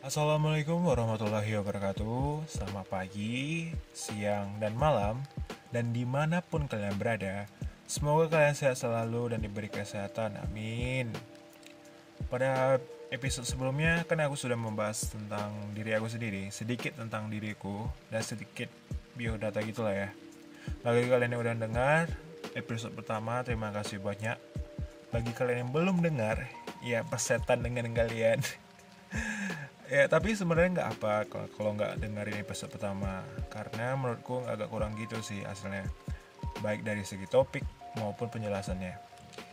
[0.00, 2.48] Assalamualaikum warahmatullahi wabarakatuh.
[2.48, 5.20] Selamat pagi, siang, dan malam.
[5.68, 7.44] Dan di mana pun kalian berada
[7.84, 11.12] Semoga kalian sehat selalu dan diberi kesehatan, amin.
[12.32, 12.80] Pada
[13.12, 16.48] episode sebelumnya kan aku sudah membahas tentang diri aku sendiri.
[16.48, 18.72] Sedikit tentang diriku dan sedikit
[19.12, 20.08] biodata gitulah ya.
[20.80, 22.08] Bagi kalian yang udah dengar
[22.56, 24.40] episode pertama terima kasih banyak.
[25.12, 26.48] Bagi kalian yang belum dengar
[26.80, 28.40] ya persetan dengan kalian
[29.90, 31.14] ya tapi sebenarnya nggak apa
[31.58, 33.26] kalau nggak dengerin episode pertama.
[33.50, 35.84] Karena menurutku agak kurang gitu sih aslinya
[36.62, 37.66] baik dari segi topik
[37.98, 38.94] maupun penjelasannya.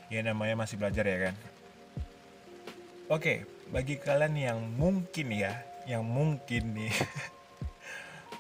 [0.08, 1.36] Ya namanya masih belajar ya kan?
[3.10, 6.94] Oke bagi kalian yang mungkin ya yang mungkin nih.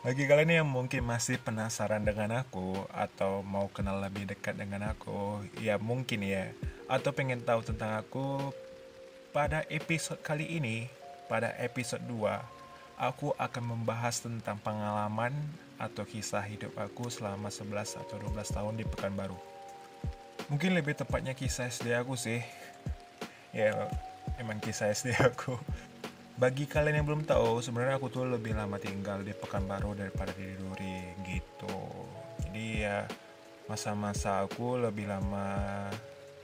[0.05, 5.43] Bagi kalian yang mungkin masih penasaran dengan aku atau mau kenal lebih dekat dengan aku
[5.59, 6.47] ya mungkin ya.
[6.87, 8.55] Atau pengen tahu tentang aku
[9.35, 10.87] pada episode kali ini
[11.27, 15.35] pada episode 2, aku akan membahas tentang pengalaman
[15.77, 19.37] atau kisah hidup aku selama 11 atau 12 tahun di Pekanbaru.
[20.47, 22.39] Mungkin lebih tepatnya kisah SD aku sih.
[23.51, 23.91] Ya,
[24.39, 25.59] emang kisah SD aku.
[26.39, 30.55] Bagi kalian yang belum tahu, sebenarnya aku tuh lebih lama tinggal di Pekanbaru daripada di
[30.55, 31.77] Duri gitu.
[32.47, 33.03] Jadi ya
[33.67, 35.43] masa-masa aku lebih lama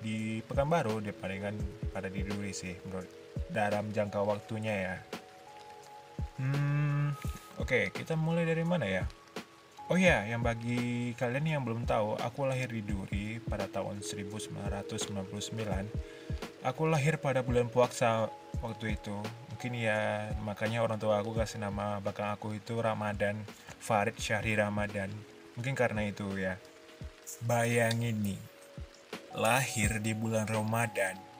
[0.03, 1.56] di Pekanbaru daripada
[1.95, 4.95] pada di Duri sih menurut dalam jangka waktunya ya.
[6.39, 7.13] Hmm,
[7.61, 9.03] oke, okay, kita mulai dari mana ya?
[9.91, 14.88] Oh ya, yang bagi kalian yang belum tahu, aku lahir di Duri pada tahun 1999.
[16.63, 18.31] Aku lahir pada bulan puasa
[18.63, 19.13] waktu itu.
[19.52, 23.35] Mungkin ya makanya orang tua aku kasih nama bakal aku itu Ramadan,
[23.78, 25.11] Farid Syahri Ramadan.
[25.59, 26.55] Mungkin karena itu ya.
[27.44, 28.39] Bayangin nih,
[29.35, 31.33] lahir di bulan Ramadan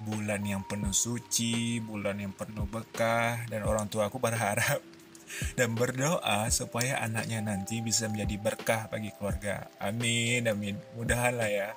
[0.00, 4.80] bulan yang penuh suci, bulan yang penuh bekah, dan orang tua aku berharap
[5.58, 9.68] dan berdoa supaya anaknya nanti bisa menjadi berkah bagi keluarga.
[9.78, 10.76] Amin, amin.
[10.96, 11.68] Mudahan lah ya.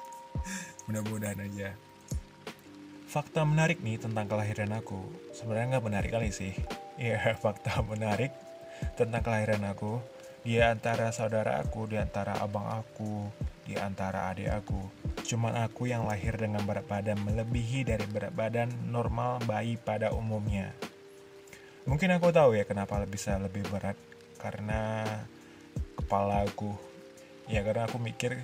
[0.90, 1.76] Mudah-mudahan aja.
[3.08, 5.06] Fakta menarik nih tentang kelahiran aku.
[5.38, 6.54] Sebenarnya nggak menarik kali sih.
[6.94, 8.30] Ya, fakta menarik
[8.94, 9.98] tentang kelahiran aku.
[10.46, 13.34] Di antara saudara aku, di antara abang aku,
[13.66, 15.03] di antara adik aku.
[15.24, 20.76] Cuman aku yang lahir dengan berat badan melebihi dari berat badan normal bayi pada umumnya.
[21.88, 23.96] Mungkin aku tahu ya kenapa bisa lebih berat
[24.40, 25.04] karena
[25.96, 26.76] kepala aku.
[27.48, 28.40] Ya karena aku mikir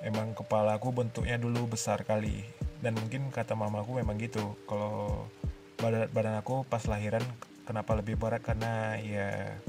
[0.00, 2.44] emang kepala aku bentuknya dulu besar kali
[2.80, 4.56] dan mungkin kata mamaku memang gitu.
[4.64, 5.28] Kalau
[5.76, 7.24] badan badan aku pas lahiran
[7.68, 9.60] kenapa lebih berat karena ya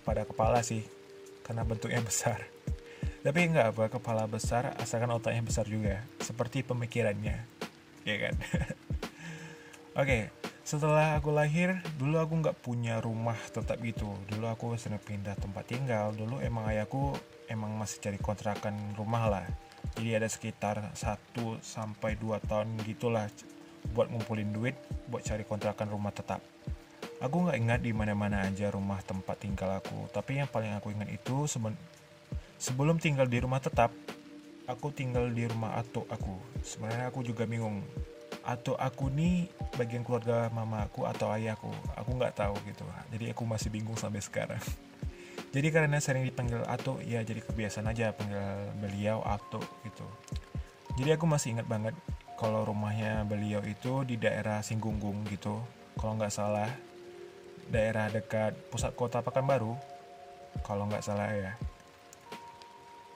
[0.00, 0.82] pada kepala sih
[1.44, 2.59] karena bentuknya besar.
[3.20, 7.36] Tapi nggak apa, kepala besar asalkan otaknya besar juga, seperti pemikirannya,
[8.08, 8.34] ya kan?
[10.00, 10.22] Oke, okay,
[10.64, 14.06] setelah aku lahir, dulu aku nggak punya rumah tetap gitu.
[14.30, 16.14] Dulu aku sering pindah tempat tinggal.
[16.14, 17.10] Dulu emang ayahku
[17.50, 19.46] emang masih cari kontrakan rumah lah.
[19.98, 23.26] Jadi ada sekitar 1 sampai 2 tahun gitulah
[23.90, 24.78] buat ngumpulin duit
[25.10, 26.38] buat cari kontrakan rumah tetap.
[27.18, 31.10] Aku nggak ingat di mana-mana aja rumah tempat tinggal aku, tapi yang paling aku ingat
[31.10, 31.44] itu
[32.60, 33.88] Sebelum tinggal di rumah tetap,
[34.68, 36.36] aku tinggal di rumah atuk aku.
[36.60, 37.80] Sebenarnya aku juga bingung.
[38.44, 39.48] Atau aku nih
[39.80, 41.72] bagian keluarga mama aku atau ayahku.
[41.96, 42.84] Aku nggak tahu gitu.
[43.16, 44.60] Jadi aku masih bingung sampai sekarang.
[45.56, 50.06] Jadi karena sering dipanggil Atuk, ya jadi kebiasaan aja panggil beliau Atuk gitu.
[50.94, 51.96] Jadi aku masih ingat banget
[52.38, 55.58] kalau rumahnya beliau itu di daerah Singgunggung gitu.
[55.98, 56.70] Kalau nggak salah,
[57.66, 59.74] daerah dekat pusat kota Pekanbaru.
[60.62, 61.58] Kalau nggak salah ya.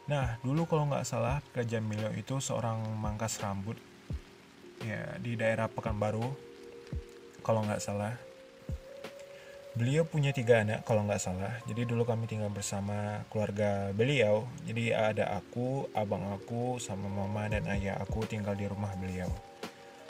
[0.04, 3.80] Nah, dulu kalau nggak salah, Raja Milo itu seorang mangkas rambut
[4.84, 6.28] ya di daerah Pekanbaru,
[7.40, 8.12] kalau nggak salah.
[9.74, 11.56] Beliau punya tiga anak kalau nggak salah.
[11.66, 14.46] Jadi dulu kami tinggal bersama keluarga beliau.
[14.68, 19.26] Jadi ada aku, abang aku, sama mama dan ayah aku tinggal di rumah beliau.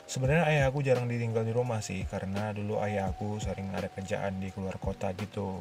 [0.05, 4.37] Sebenarnya ayah aku jarang ditinggal di rumah sih, karena dulu ayah aku sering ada kerjaan
[4.37, 5.57] di luar kota gitu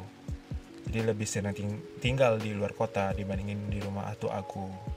[0.89, 4.95] jadi lebih sering ting tinggal di luar kota dibandingin di rumah atu aku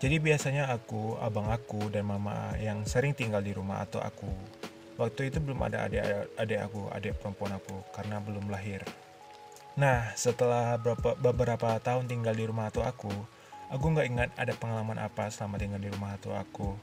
[0.00, 4.32] jadi biasanya aku, abang aku, dan mama yang sering tinggal di rumah atau aku.
[4.96, 6.00] Waktu itu belum ada adik,
[6.40, 8.80] adik aku, adik perempuan aku, karena belum lahir.
[9.76, 13.12] Nah, setelah beberapa, beberapa tahun tinggal di rumah atau aku,
[13.68, 16.80] aku nggak ingat ada pengalaman apa selama tinggal di rumah atau aku.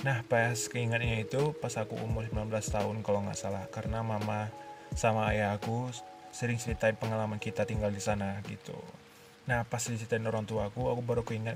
[0.00, 4.48] Nah, pas keingatnya itu pas aku umur 19 tahun kalau nggak salah, karena mama
[4.96, 5.92] sama ayah aku
[6.34, 8.74] sering ceritain pengalaman kita tinggal di sana gitu.
[9.46, 11.54] Nah pas diceritain orang tua aku aku baru keinget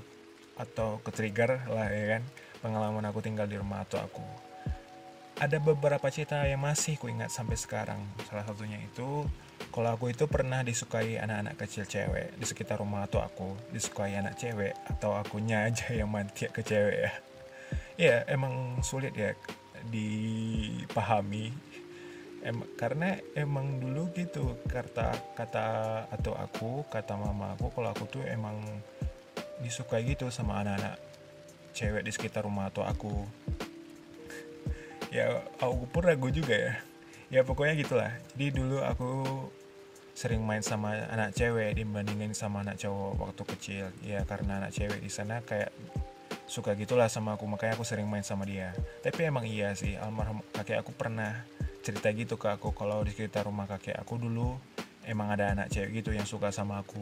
[0.55, 2.23] atau ke trigger lah ya kan
[2.63, 4.23] pengalaman aku tinggal di rumah atau aku.
[5.39, 7.99] Ada beberapa cerita yang masih ku ingat sampai sekarang.
[8.27, 9.27] Salah satunya itu
[9.71, 13.55] kalau aku itu pernah disukai anak-anak kecil cewek di sekitar rumah atau aku.
[13.75, 17.11] Disukai anak cewek atau akunya aja yang mantia ke cewek ya.
[17.99, 19.35] Ya emang sulit ya
[19.91, 21.51] dipahami
[22.39, 25.65] em karena emang dulu gitu kata kata
[26.07, 28.55] atau aku kata mama aku kalau aku tuh emang
[29.59, 31.09] disukai gitu sama anak-anak
[31.75, 33.13] cewek di sekitar rumah atau aku.
[35.09, 36.73] Ya aku pun ragu juga ya.
[37.33, 38.13] Ya pokoknya gitulah.
[38.37, 39.25] Jadi dulu aku
[40.13, 43.85] sering main sama anak cewek dibandingin sama anak cowok waktu kecil.
[44.05, 45.73] Ya karena anak cewek di sana kayak
[46.45, 48.69] suka gitulah sama aku makanya aku sering main sama dia.
[49.01, 51.41] Tapi emang iya sih almarhum kakek aku pernah
[51.79, 52.75] cerita gitu ke aku.
[52.75, 54.59] Kalau di sekitar rumah kakek aku dulu
[55.07, 57.01] emang ada anak cewek gitu yang suka sama aku.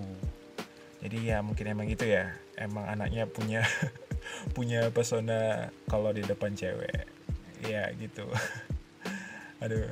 [1.03, 2.33] Jadi ya mungkin emang gitu ya.
[2.57, 3.61] Emang anaknya punya
[4.55, 7.05] punya pesona kalau di depan cewek.
[7.65, 8.25] Ya gitu.
[9.63, 9.89] Aduh.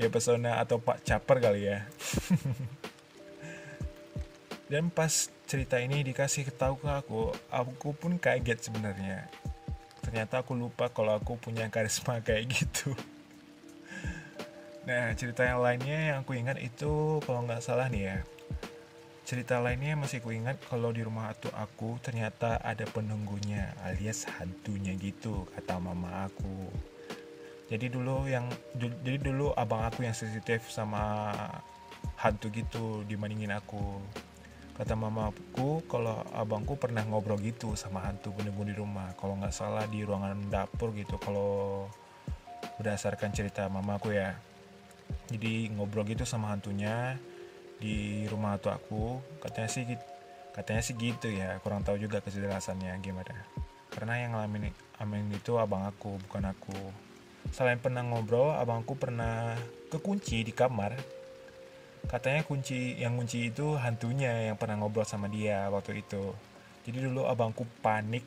[0.00, 1.84] Ya pesona atau pak caper kali ya.
[4.72, 9.28] Dan pas cerita ini dikasih tahu ke aku aku pun kaget sebenarnya.
[10.00, 12.96] Ternyata aku lupa kalau aku punya karisma kayak gitu
[14.82, 18.18] nah cerita yang lainnya yang aku ingat itu kalau nggak salah nih ya
[19.22, 24.98] cerita lainnya masih aku ingat kalau di rumah atu aku ternyata ada penunggunya alias hantunya
[24.98, 26.66] gitu kata mama aku
[27.70, 31.30] jadi dulu yang jadi dulu abang aku yang sensitif sama
[32.18, 34.02] hantu gitu dibandingin aku
[34.72, 39.12] Kata mamaku kalau abangku pernah ngobrol gitu sama hantu penunggu di rumah.
[39.20, 41.20] Kalau nggak salah di ruangan dapur gitu.
[41.20, 41.86] Kalau
[42.80, 44.32] berdasarkan cerita mamaku ya.
[45.30, 47.16] Jadi ngobrol gitu sama hantunya
[47.78, 49.04] di rumah hantu aku.
[49.40, 49.84] Katanya sih
[50.52, 51.58] katanya sih gitu ya.
[51.60, 53.34] Kurang tahu juga kejelasannya gimana.
[53.92, 56.78] Karena yang ngalamin amin itu abang aku bukan aku.
[57.52, 59.58] Selain pernah ngobrol, abangku pernah
[59.92, 60.96] kekunci di kamar
[62.08, 66.34] katanya kunci yang kunci itu hantunya yang pernah ngobrol sama dia waktu itu
[66.82, 68.26] jadi dulu abangku panik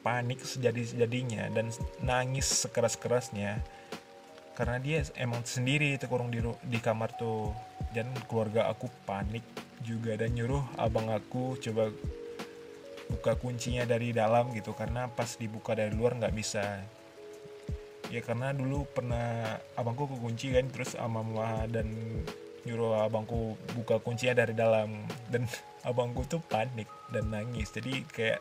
[0.00, 1.68] panik sejadi-sejadinya dan
[2.00, 3.60] nangis sekeras-kerasnya
[4.56, 7.52] karena dia emang sendiri terkurung di di kamar tuh.
[7.92, 9.44] Dan keluarga aku panik
[9.84, 11.92] juga dan nyuruh abang aku coba
[13.12, 14.72] buka kuncinya dari dalam gitu.
[14.72, 16.80] Karena pas dibuka dari luar nggak bisa.
[18.08, 21.92] Ya karena dulu pernah abangku kekunci kan terus sama mama dan
[22.64, 25.04] nyuruh abangku buka kuncinya dari dalam.
[25.28, 25.44] Dan
[25.88, 27.68] abangku tuh panik dan nangis.
[27.76, 28.40] Jadi kayak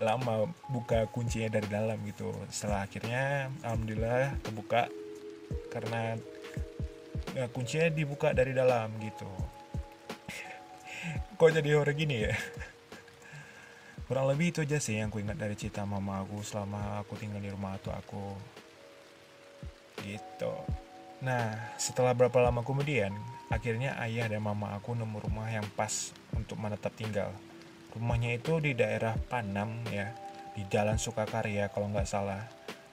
[0.00, 2.32] lama buka kuncinya dari dalam gitu.
[2.48, 4.88] Setelah akhirnya alhamdulillah kebuka
[5.72, 6.16] karena
[7.34, 9.28] ya, kuncinya dibuka dari dalam gitu.
[11.38, 12.34] Kok jadi orang gini ya?
[14.08, 17.40] Kurang lebih itu aja sih yang ku ingat dari cerita mama aku selama aku tinggal
[17.40, 18.36] di rumah tua aku.
[20.04, 20.54] Gitu.
[21.24, 23.12] Nah setelah berapa lama kemudian
[23.54, 27.30] Akhirnya ayah dan mama aku nemu rumah yang pas untuk menetap tinggal.
[27.94, 30.10] Rumahnya itu di daerah Panam ya,
[30.58, 32.42] di Jalan Sukakarya kalau nggak salah.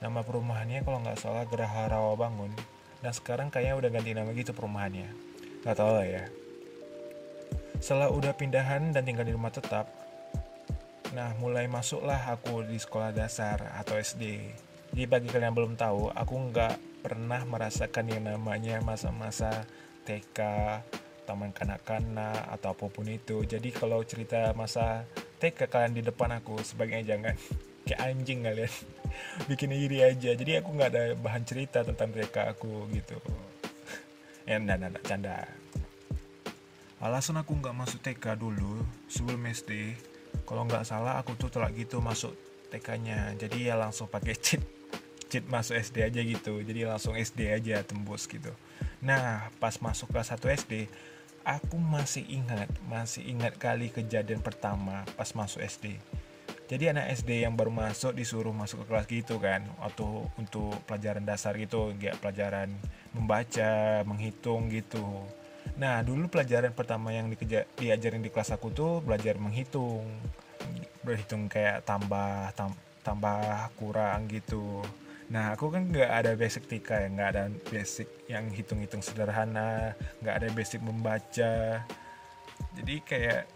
[0.02, 2.50] Nama perumahannya kalau nggak salah Geraha Rawabangun.
[3.06, 5.06] Dan sekarang kayaknya udah ganti nama gitu perumahannya.
[5.62, 6.24] Nggak tahu lah ya.
[7.78, 9.90] Setelah udah pindahan dan tinggal di rumah tetap,
[11.14, 14.54] nah mulai masuklah aku di sekolah dasar atau SD.
[14.90, 19.66] Jadi bagi kalian yang belum tahu, aku nggak pernah merasakan yang namanya masa-masa
[20.06, 20.38] TK,
[21.30, 23.46] taman kanak-kanak atau apa pun itu.
[23.46, 25.06] Jadi kalau cerita masa
[25.42, 27.34] TK kalian di depan aku sebagai jangan
[27.86, 28.70] kayak anjing kalian
[29.50, 30.32] bikin iri aja.
[30.34, 33.18] Jadi aku nggak ada bahan cerita tentang TK aku gitu.
[34.42, 35.38] Ya, enggak, enggak, canda.
[36.98, 39.94] Alasan aku nggak masuk TK dulu sebelum SD,
[40.50, 42.34] kalau nggak salah aku tuh telat gitu masuk
[42.74, 43.38] TK-nya.
[43.38, 44.66] Jadi ya langsung pakai cheat
[45.32, 48.52] cheat masuk SD aja gitu jadi langsung SD aja tembus gitu
[49.00, 50.92] nah pas masuk kelas 1 SD
[51.48, 55.96] aku masih ingat masih ingat kali kejadian pertama pas masuk SD
[56.72, 61.28] jadi anak SD yang baru masuk disuruh masuk ke kelas gitu kan atau untuk pelajaran
[61.28, 62.72] dasar gitu nggak pelajaran
[63.12, 65.04] membaca menghitung gitu.
[65.76, 70.08] Nah dulu pelajaran pertama yang dikeja diajarin di kelas aku tuh belajar menghitung.
[71.04, 72.72] Berhitung kayak tambah tam,
[73.04, 74.80] tambah kurang gitu.
[75.32, 80.36] Nah, aku kan nggak ada basic tika ya, nggak ada basic yang hitung-hitung sederhana, nggak
[80.44, 81.88] ada basic membaca.
[82.76, 83.48] Jadi kayak,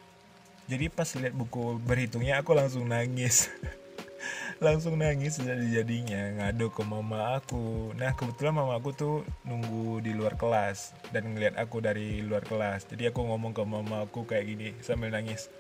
[0.65, 3.50] jadi pas lihat buku berhitungnya aku langsung nangis.
[4.63, 7.91] langsung nangis jadi jadinya ngadu ke mama aku.
[8.00, 12.88] Nah, kebetulan mama aku tuh nunggu di luar kelas dan ngeliat aku dari luar kelas.
[12.89, 15.51] Jadi aku ngomong ke mama aku kayak gini sambil nangis.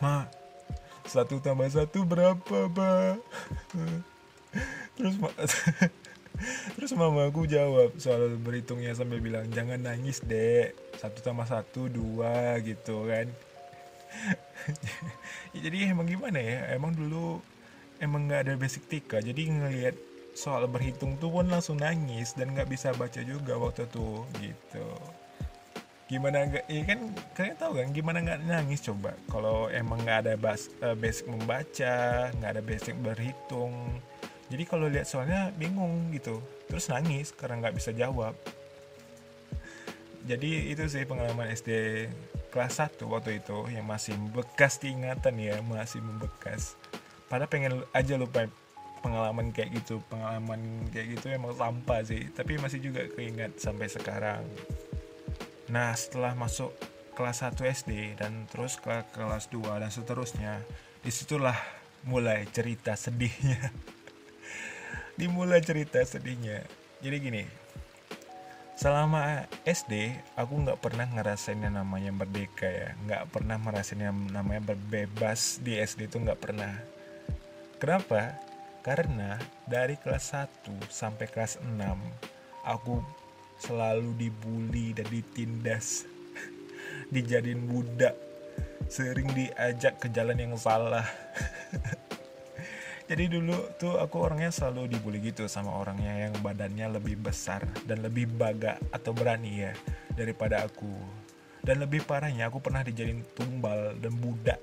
[0.00, 0.24] Ma,
[1.04, 3.16] satu tambah satu berapa, Pak?
[4.96, 5.16] terus
[6.76, 12.56] terus mama aku jawab soal berhitungnya sambil bilang jangan nangis dek satu tambah satu dua
[12.64, 13.28] gitu kan
[15.64, 16.74] jadi emang gimana ya?
[16.76, 17.40] Emang dulu
[18.00, 19.96] emang nggak ada basic tika jadi ngelihat
[20.32, 24.88] soal berhitung tuh pun langsung nangis dan nggak bisa baca juga waktu itu gitu.
[26.10, 27.00] Gimana nggak ya kan
[27.36, 29.14] kalian tahu kan gimana nggak nangis coba?
[29.30, 33.74] Kalau emang nggak ada bas, uh, basic membaca nggak ada basic berhitung.
[34.50, 38.34] Jadi kalau lihat soalnya bingung gitu terus nangis karena nggak bisa jawab.
[40.26, 41.70] Jadi itu sih pengalaman SD
[42.50, 46.74] kelas 1 waktu itu yang masih bekas diingatan ya masih membekas.
[47.30, 48.50] Pada pengen aja lupa
[49.00, 54.44] pengalaman kayak gitu pengalaman kayak gitu emang sampah sih tapi masih juga keingat sampai sekarang.
[55.72, 56.74] Nah setelah masuk
[57.14, 60.60] kelas 1 SD dan terus ke kelas 2 dan seterusnya
[61.00, 61.56] di situlah
[62.04, 63.72] mulai cerita sedihnya.
[65.20, 66.64] Dimulai cerita sedihnya.
[67.00, 67.42] Jadi gini
[68.80, 72.96] selama SD aku nggak pernah ngerasain yang namanya merdeka ya.
[73.04, 76.80] Nggak pernah merasain yang namanya berbebas di SD itu nggak pernah.
[77.76, 78.40] Kenapa?
[78.80, 79.36] Karena
[79.68, 81.76] dari kelas 1 sampai kelas 6
[82.64, 83.04] aku
[83.60, 86.08] selalu dibully dan ditindas.
[87.12, 88.16] Dijadiin budak.
[88.88, 91.04] Sering diajak ke jalan yang salah
[93.10, 98.06] jadi dulu tuh aku orangnya selalu dibully gitu sama orangnya yang badannya lebih besar dan
[98.06, 99.74] lebih baga atau berani ya
[100.14, 100.94] daripada aku.
[101.58, 104.62] Dan lebih parahnya aku pernah dijadiin tumbal dan budak.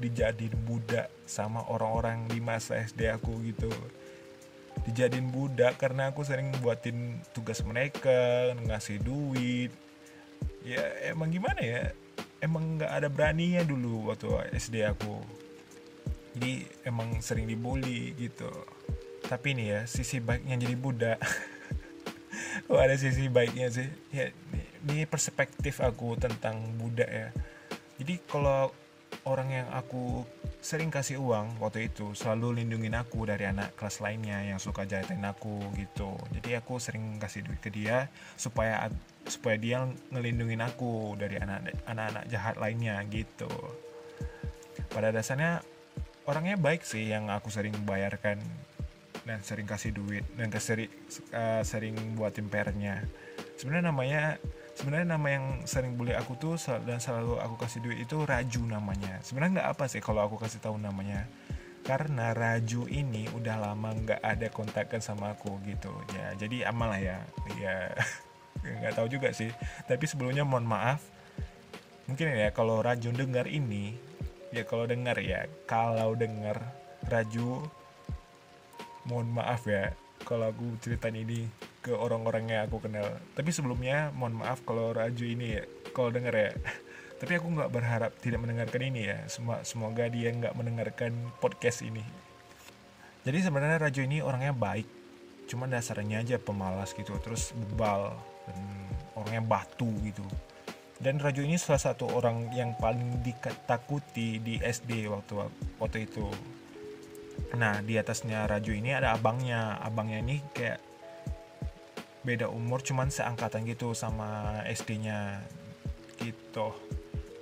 [0.00, 3.68] Dijadiin budak sama orang-orang di masa SD aku gitu.
[4.88, 9.68] Dijadiin budak karena aku sering buatin tugas mereka ngasih duit.
[10.64, 11.92] Ya emang gimana ya?
[12.40, 15.44] Emang nggak ada beraninya dulu waktu SD aku
[16.36, 18.52] jadi emang sering dibully gitu.
[19.24, 21.18] Tapi ini ya sisi baiknya jadi budak
[22.70, 23.88] oh ada sisi baiknya sih.
[24.12, 24.28] Ya
[24.84, 27.28] ini perspektif aku tentang budak ya.
[27.96, 28.68] Jadi kalau
[29.24, 30.28] orang yang aku
[30.60, 35.24] sering kasih uang waktu itu selalu lindungin aku dari anak kelas lainnya yang suka jahatin
[35.24, 36.20] aku gitu.
[36.36, 38.92] Jadi aku sering kasih duit ke dia supaya
[39.24, 43.48] supaya dia ngelindungin aku dari anak-anak jahat lainnya gitu.
[44.92, 45.64] Pada dasarnya
[46.26, 48.42] orangnya baik sih yang aku sering bayarkan
[49.26, 50.86] dan sering kasih duit dan keseri,
[51.34, 53.02] uh, sering buatin pernya
[53.56, 54.22] sebenarnya namanya
[54.76, 59.18] sebenarnya nama yang sering bully aku tuh dan selalu aku kasih duit itu Raju namanya.
[59.24, 61.24] Sebenarnya nggak apa sih kalau aku kasih tahu namanya?
[61.82, 65.90] Karena Raju ini udah lama nggak ada kontakkan sama aku gitu.
[66.12, 67.18] Ya jadi amal lah ya.
[67.56, 67.76] Ya
[68.84, 69.48] nggak tahu juga sih.
[69.88, 71.00] Tapi sebelumnya mohon maaf.
[72.06, 73.96] Mungkin ya kalau Raju dengar ini
[74.54, 75.46] ya kalau dengar ya.
[75.66, 76.58] Kalau dengar
[77.06, 77.62] Raju
[79.06, 79.94] mohon maaf ya
[80.26, 81.46] kalau aku ceritain ini
[81.78, 83.06] ke orang-orang yang aku kenal.
[83.38, 85.62] Tapi sebelumnya mohon maaf kalau Raju ini ya
[85.94, 86.50] kalau denger ya.
[87.22, 89.18] Tapi aku nggak berharap tidak mendengarkan ini ya.
[89.62, 92.02] Semoga dia nggak mendengarkan podcast ini.
[93.22, 94.88] Jadi sebenarnya Raju ini orangnya baik.
[95.46, 98.18] Cuman dasarnya aja pemalas gitu terus bebal
[98.50, 98.58] dan
[99.14, 100.26] orangnya batu gitu
[100.96, 105.44] dan Raju ini salah satu orang yang paling ditakuti di SD waktu
[105.76, 106.24] waktu itu.
[107.52, 109.76] Nah di atasnya Raju ini ada abangnya.
[109.84, 110.80] Abangnya ini kayak
[112.24, 115.44] beda umur cuman seangkatan gitu sama SD-nya
[116.16, 116.72] gitu.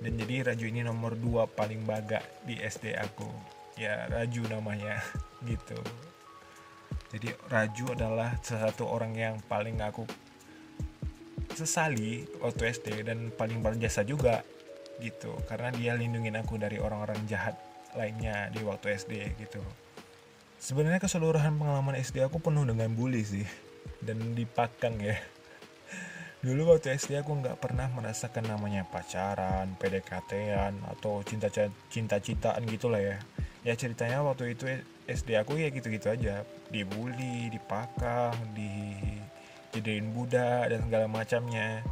[0.03, 3.31] Dan jadi Raju ini nomor 2 paling baga di SD aku.
[3.79, 4.99] Ya Raju namanya
[5.49, 5.79] gitu.
[7.15, 10.03] Jadi Raju adalah salah satu orang yang paling aku
[11.55, 14.43] sesali waktu SD dan paling berjasa juga
[14.99, 15.35] gitu.
[15.47, 17.55] Karena dia lindungin aku dari orang-orang jahat
[17.95, 19.63] lainnya di waktu SD gitu.
[20.59, 23.47] Sebenarnya keseluruhan pengalaman SD aku penuh dengan bully sih.
[24.03, 25.15] Dan dipakang ya.
[26.45, 33.17] Dulu waktu SD aku nggak pernah merasakan namanya pacaran, PDKT-an atau cinta-cinta-cintaan gitulah ya.
[33.65, 34.69] Ya ceritanya waktu itu
[35.09, 38.37] SD aku ya gitu-gitu aja, dibully, dipakang,
[39.75, 41.83] dijadiin budak dan segala macamnya.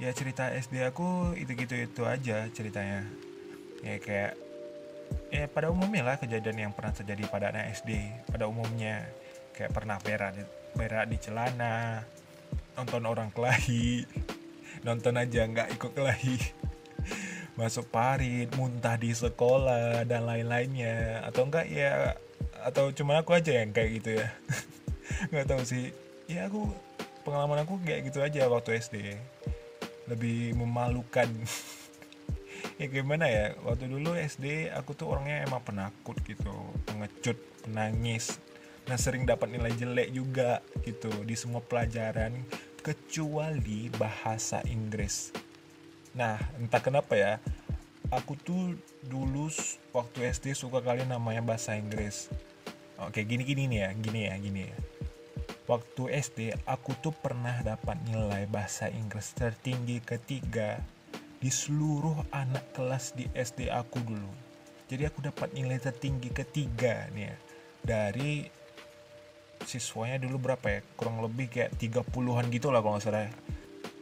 [0.00, 3.04] Ya cerita SD aku itu-gitu itu aja ceritanya.
[3.84, 4.32] Ya kayak
[5.28, 9.04] ya pada umumnya lah kejadian yang pernah terjadi pada anak SD pada umumnya.
[9.52, 10.32] Kayak pernah berak
[10.72, 12.04] berak di celana
[12.76, 14.04] nonton orang kelahi
[14.86, 16.40] nonton aja nggak ikut kelahi.
[17.60, 21.24] Masuk parit muntah di sekolah dan lain-lainnya.
[21.24, 22.16] Atau enggak ya
[22.66, 24.28] atau cuma aku aja yang kayak gitu ya.
[25.32, 25.94] Nggak tahu sih.
[26.26, 26.68] Ya aku
[27.26, 29.18] pengalaman aku kayak gitu aja waktu SD
[30.06, 31.26] lebih memalukan.
[32.76, 36.52] Ya gimana ya waktu dulu SD aku tuh orangnya emang penakut gitu
[36.84, 38.36] pengecut penangis.
[38.84, 42.36] Nah sering dapat nilai jelek juga gitu di semua pelajaran
[42.84, 45.32] kecuali bahasa Inggris.
[46.20, 47.32] Nah entah kenapa ya
[48.12, 48.76] aku tuh
[49.08, 49.48] dulu
[49.96, 52.28] waktu SD suka kali namanya bahasa Inggris.
[53.00, 54.76] Oke gini gini nih ya gini ya gini ya
[55.66, 60.78] waktu SD aku tuh pernah dapat nilai bahasa Inggris tertinggi ketiga
[61.42, 64.30] di seluruh anak kelas di SD aku dulu.
[64.86, 67.36] Jadi aku dapat nilai tertinggi ketiga nih ya.
[67.82, 68.46] Dari
[69.66, 70.80] siswanya dulu berapa ya?
[70.94, 73.26] Kurang lebih kayak 30-an gitu lah kalau nggak salah.
[73.26, 73.32] Ya.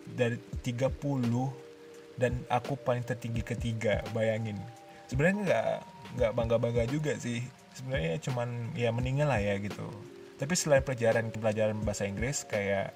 [0.04, 4.60] Dari 30 dan aku paling tertinggi ketiga, bayangin.
[5.08, 5.68] Sebenarnya nggak
[6.20, 7.40] nggak bangga-bangga juga sih.
[7.72, 12.94] Sebenarnya cuman ya meninggal lah ya gitu tapi selain pelajaran pelajaran bahasa Inggris kayak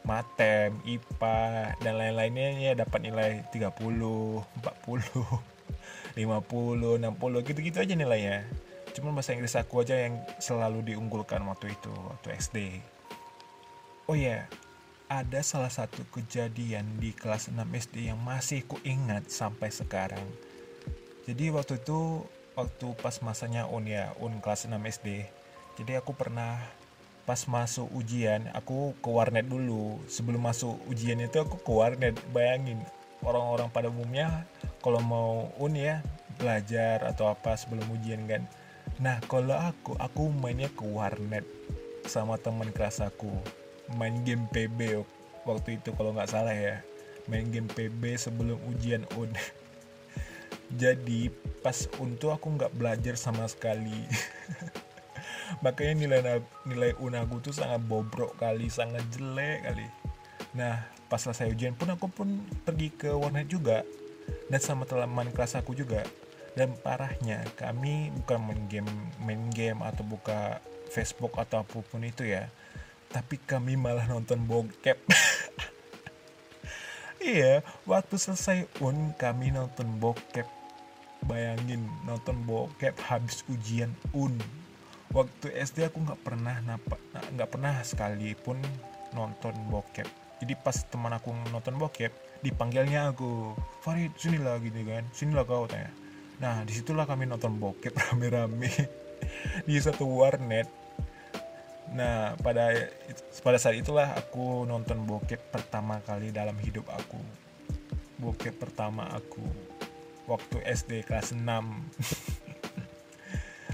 [0.00, 4.40] matem, IPA dan lain-lainnya ya dapat nilai 30, 40,
[6.16, 8.48] 50, 60 gitu-gitu aja nilainya.
[8.96, 12.56] Cuma bahasa Inggris aku aja yang selalu diunggulkan waktu itu, waktu SD.
[14.08, 14.42] Oh ya, yeah,
[15.12, 20.24] ada salah satu kejadian di kelas 6 SD yang masih ku ingat sampai sekarang.
[21.28, 22.24] Jadi waktu itu
[22.56, 25.28] waktu pas masanya UN ya, UN kelas 6 SD
[25.80, 26.60] jadi aku pernah
[27.24, 29.96] pas masuk ujian aku ke warnet dulu.
[30.12, 32.20] Sebelum masuk ujian itu aku ke warnet.
[32.36, 32.84] Bayangin
[33.24, 34.44] orang-orang pada umumnya
[34.84, 36.04] kalau mau un ya
[36.36, 38.44] belajar atau apa sebelum ujian kan.
[39.00, 41.48] Nah kalau aku aku mainnya ke warnet
[42.04, 43.32] sama teman kelas aku.
[43.96, 45.00] Main game PB
[45.48, 46.84] waktu itu kalau nggak salah ya.
[47.24, 49.32] Main game PB sebelum ujian un
[50.82, 51.32] jadi
[51.64, 54.06] pas untuk aku nggak belajar sama sekali
[55.58, 56.20] makanya nilai
[56.64, 59.86] nilai unagu tuh sangat bobrok kali sangat jelek kali.
[60.54, 62.28] Nah pas selesai ujian pun aku pun
[62.62, 63.82] pergi ke warnet juga.
[64.46, 66.06] Dan sama teman kelas aku juga.
[66.54, 68.90] Dan parahnya kami bukan main game
[69.22, 72.50] main game atau buka Facebook atau apa pun itu ya.
[73.10, 74.98] Tapi kami malah nonton bokep.
[77.20, 80.48] Iya waktu selesai un kami nonton bokep.
[81.28, 84.40] Bayangin nonton bokep habis ujian un
[85.10, 86.96] waktu SD aku nggak pernah napa
[87.34, 88.62] nggak pernah sekalipun
[89.14, 90.06] nonton bokep.
[90.40, 93.52] Jadi pas teman aku nonton bokep dipanggilnya aku
[93.84, 95.04] Farid sinilah gitu kan.
[95.12, 95.90] Sinilah kau tanya
[96.40, 98.72] nah di situlah kami nonton bokep rame-rame
[99.68, 100.70] di satu warnet.
[101.92, 102.72] Nah pada
[103.44, 107.20] pada saat itulah aku nonton bokep pertama kali dalam hidup aku.
[108.20, 109.44] Bokep pertama aku
[110.30, 111.42] waktu SD kelas 6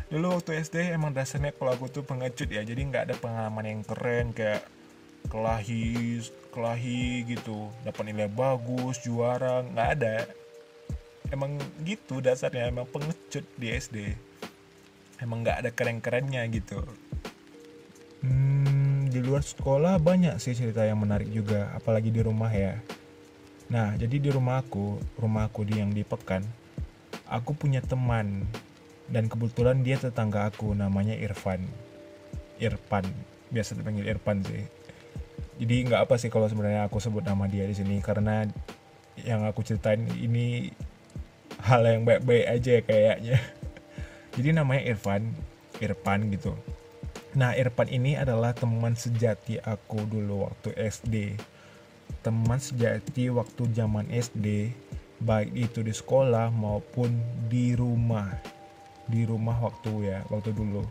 [0.07, 3.83] dulu waktu SD emang dasarnya kalau aku tuh pengecut ya jadi nggak ada pengalaman yang
[3.83, 4.63] keren kayak
[5.27, 6.23] kelahi
[6.55, 7.69] kelahi gitu.
[7.83, 10.17] Dapat nilai bagus juara nggak ada.
[11.35, 13.97] Emang gitu dasarnya emang pengecut di SD
[15.21, 16.81] emang nggak ada keren-kerennya gitu.
[18.23, 22.79] Hmm, di luar sekolah banyak sih cerita yang menarik juga apalagi di rumah ya.
[23.73, 26.47] Nah jadi di rumah aku rumah aku di yang di Pekan
[27.27, 28.47] aku punya teman
[29.11, 31.63] dan kebetulan dia tetangga aku namanya Irfan.
[32.59, 33.07] Irfan
[33.51, 34.67] biasa dipanggil Irfan sih.
[35.57, 38.45] Jadi nggak apa sih kalau sebenarnya aku sebut nama dia di sini karena
[39.25, 40.69] yang aku ceritain ini
[41.65, 43.37] hal yang baik-baik aja kayaknya.
[44.37, 45.33] Jadi namanya Irfan
[45.81, 46.53] Irfan gitu.
[47.37, 51.37] Nah Irfan ini adalah teman sejati aku dulu waktu SD
[52.23, 54.75] teman sejati waktu zaman SD
[55.23, 57.15] baik itu di sekolah maupun
[57.47, 58.35] di rumah
[59.07, 60.83] di rumah waktu ya waktu dulu.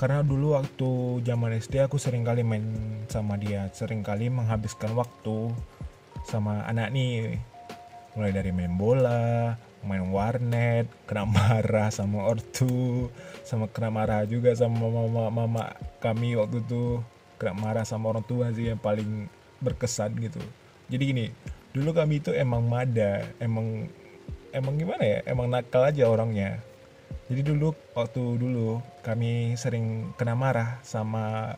[0.00, 2.64] Karena dulu waktu zaman SD aku sering kali main
[3.12, 5.52] sama dia sering kali menghabiskan waktu
[6.24, 7.36] sama anak nih.
[8.16, 13.08] Mulai dari main bola main warnet kena marah sama ortu
[13.48, 15.62] sama kena marah juga sama mama mama
[16.00, 17.04] kami waktu itu.
[17.36, 19.28] Kena marah sama orang tua sih yang paling
[19.60, 20.40] berkesan gitu.
[20.88, 21.26] Jadi gini
[21.70, 23.86] dulu kami itu emang mada emang
[24.50, 26.58] emang gimana ya emang nakal aja orangnya
[27.30, 31.54] jadi dulu waktu dulu kami sering kena marah sama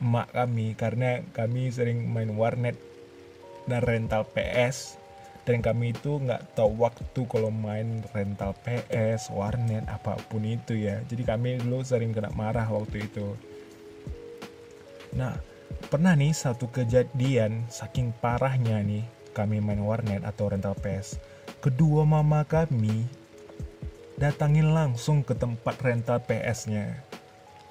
[0.00, 2.76] emak kami karena kami sering main warnet
[3.68, 4.96] dan rental PS
[5.44, 11.00] dan kami itu nggak tahu waktu kalau main rental PS, warnet apa pun itu ya.
[11.08, 13.34] Jadi kami dulu sering kena marah waktu itu.
[15.16, 15.34] Nah,
[15.90, 21.18] pernah nih satu kejadian saking parahnya nih kami main warnet atau rental PS
[21.60, 23.04] kedua mama kami
[24.16, 27.04] datangin langsung ke tempat rental PS-nya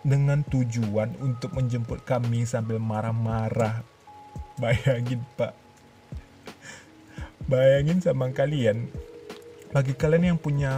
[0.05, 3.81] dengan tujuan untuk menjemput kami sambil marah-marah.
[4.59, 5.55] Bayangin pak,
[7.47, 8.91] bayangin sama kalian
[9.69, 10.73] bagi kalian yang punya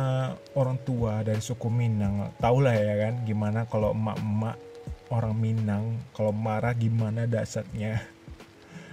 [0.54, 4.60] orang tua dari suku Minang, tahulah ya kan gimana kalau emak-emak
[5.10, 8.04] orang Minang kalau marah gimana dasarnya.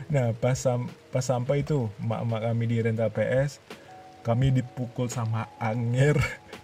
[0.08, 0.56] Nah pas
[1.12, 3.60] pas sampai itu emak-emak kami di rental PS,
[4.22, 6.16] kami dipukul sama angin,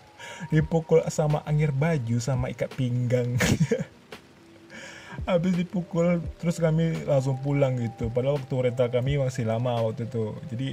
[0.55, 3.35] dipukul sama angin baju sama ikat pinggang.
[5.31, 8.11] Habis dipukul terus kami langsung pulang gitu.
[8.11, 10.35] Padahal waktu rental kami masih lama waktu itu.
[10.51, 10.69] Jadi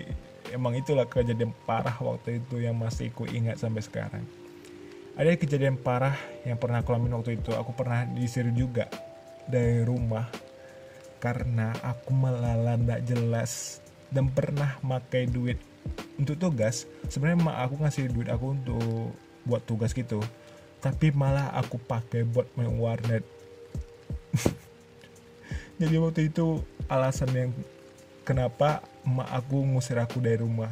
[0.52, 4.26] emang itulah kejadian parah waktu itu yang masih ku ingat sampai sekarang
[5.15, 6.15] ada kejadian parah
[6.48, 8.88] yang pernah aku alami waktu itu aku pernah disir juga
[9.48, 10.28] dari rumah
[11.20, 15.60] karena aku melalan tidak jelas dan pernah pakai duit
[16.22, 20.22] untuk tugas sebenarnya mak aku ngasih duit aku untuk buat tugas gitu.
[20.82, 23.26] Tapi malah aku pakai buat main warnet.
[25.82, 27.52] Jadi waktu itu alasan yang
[28.22, 30.70] kenapa emak aku ngusir aku dari rumah.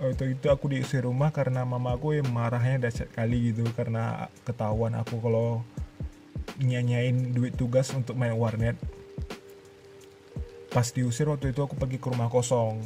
[0.00, 4.98] Waktu itu aku diusir rumah karena mama aku yang marahnya dahsyat kali gitu karena ketahuan
[4.98, 5.62] aku kalau
[6.58, 8.76] nyanyain duit tugas untuk main warnet.
[10.72, 12.80] Pas diusir waktu itu aku pergi ke rumah kosong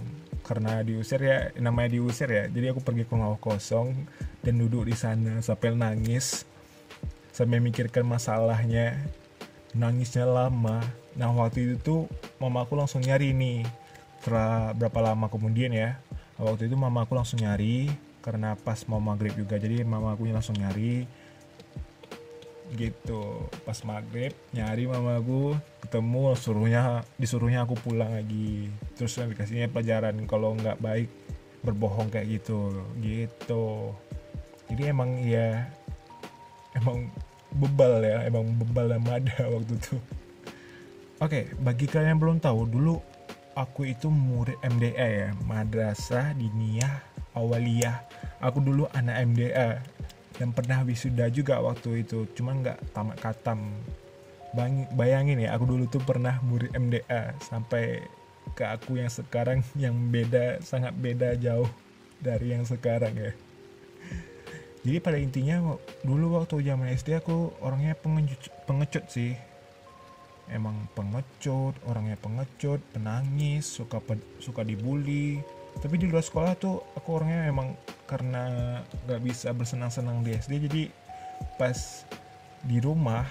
[0.46, 2.46] karena diusir ya namanya diusir ya.
[2.46, 4.06] Jadi aku pergi ke rumah kosong
[4.46, 6.46] dan duduk di sana sampai nangis
[7.34, 8.94] sampai memikirkan masalahnya.
[9.74, 10.80] Nangisnya lama.
[11.18, 12.00] Nah waktu itu tuh
[12.38, 13.66] mama aku langsung nyari nih.
[14.22, 15.98] Setelah berapa lama kemudian ya
[16.38, 17.90] waktu itu mama aku langsung nyari
[18.22, 19.58] karena pas mau maghrib juga.
[19.58, 21.25] Jadi mama aku langsung nyari
[22.74, 23.46] gitu.
[23.62, 25.54] Pas maghrib nyari mama aku
[25.86, 28.72] ketemu suruhnya disuruhnya aku pulang lagi.
[28.98, 31.10] Terus dikasihnya pelajaran kalau nggak baik
[31.62, 32.74] berbohong kayak gitu.
[32.98, 33.94] Gitu.
[34.66, 35.70] Jadi emang ya
[36.74, 37.06] emang
[37.54, 39.96] bebal ya emang bebal dan ada waktu itu.
[41.16, 43.00] Oke, bagi kalian yang belum tahu, dulu
[43.56, 47.00] aku itu murid MDA ya, Madrasah Diniyah
[47.32, 48.04] Awaliyah.
[48.44, 49.80] Aku dulu anak MDA
[50.36, 53.72] dan pernah wisuda juga waktu itu, cuma nggak tamat katam.
[54.96, 58.00] Bayangin ya, aku dulu tuh pernah murid MDA sampai
[58.56, 61.68] ke aku yang sekarang yang beda, sangat beda jauh
[62.20, 63.32] dari yang sekarang ya.
[64.86, 69.34] Jadi pada intinya dulu waktu zaman SD aku orangnya pengecut, pengecut sih
[70.50, 73.98] emang pengecut orangnya pengecut penangis suka
[74.38, 75.42] suka dibully
[75.82, 77.74] tapi di luar sekolah tuh aku orangnya emang
[78.06, 80.82] karena gak bisa bersenang-senang di SD jadi
[81.60, 82.06] pas
[82.62, 83.26] di rumah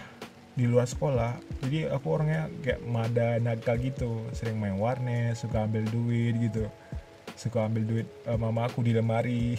[0.56, 1.36] di luar sekolah
[1.66, 6.70] jadi aku orangnya kayak mada nakal gitu sering main warnet suka ambil duit gitu.
[7.36, 9.58] Suka ambil duit uh, mama aku di lemari.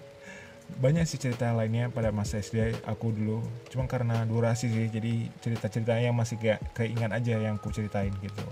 [0.82, 3.40] Banyak sih cerita lainnya pada masa SD aku dulu.
[3.70, 8.44] Cuma karena durasi sih jadi cerita-ceritanya masih kayak keingat aja yang aku ceritain gitu.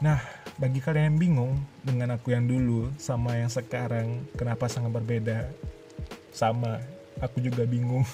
[0.00, 5.48] Nah bagi kalian yang bingung dengan aku yang dulu sama yang sekarang kenapa sangat berbeda
[6.32, 6.80] sama
[7.20, 8.04] aku juga bingung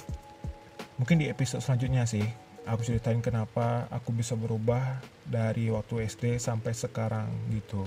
[0.98, 2.24] mungkin di episode selanjutnya sih
[2.68, 7.82] aku ceritain kenapa aku bisa berubah dari waktu SD sampai sekarang gitu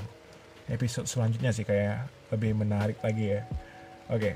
[0.67, 3.43] episode selanjutnya sih kayak lebih menarik lagi ya
[4.11, 4.35] Oke.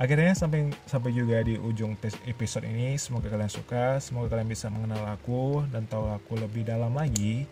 [0.00, 1.92] Akhirnya sampai sampai juga di ujung
[2.24, 2.96] episode ini.
[2.96, 7.44] Semoga kalian suka, semoga kalian bisa mengenal aku dan tahu aku lebih dalam lagi.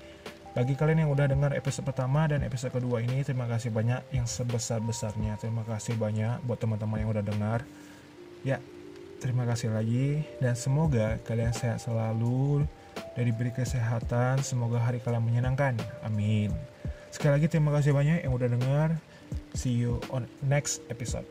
[0.58, 4.26] Bagi kalian yang udah dengar episode pertama dan episode kedua ini, terima kasih banyak yang
[4.26, 5.38] sebesar-besarnya.
[5.38, 7.62] Terima kasih banyak buat teman-teman yang udah dengar.
[8.42, 8.58] Ya,
[9.22, 12.66] terima kasih lagi dan semoga kalian sehat selalu
[13.14, 14.42] dan diberi kesehatan.
[14.42, 15.78] Semoga hari kalian menyenangkan.
[16.02, 16.50] Amin.
[17.14, 18.98] Sekali lagi terima kasih banyak yang udah dengar.
[19.54, 21.22] See you on next episode.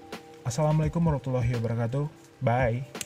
[0.48, 2.08] Assalamualaikum warahmatullahi wabarakatuh.
[2.40, 2.97] Bye.